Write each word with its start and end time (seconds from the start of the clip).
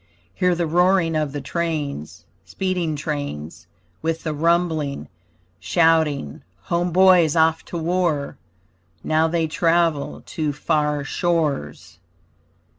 Hear 0.33 0.55
the 0.55 0.65
roaring 0.65 1.15
of 1.15 1.31
the 1.31 1.41
trains, 1.41 2.25
Speeding 2.43 2.95
trains 2.95 3.67
With 4.01 4.23
the 4.23 4.33
rumbling. 4.33 5.09
Shouting 5.59 6.41
home 6.63 6.91
boys 6.91 7.35
off 7.35 7.63
to 7.65 7.77
war! 7.77 8.35
Now 9.03 9.27
they 9.27 9.45
travel 9.45 10.23
to 10.25 10.53
far 10.53 11.03
shores. 11.03 11.99